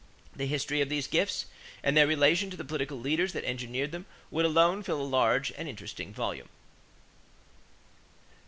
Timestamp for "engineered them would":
3.45-4.45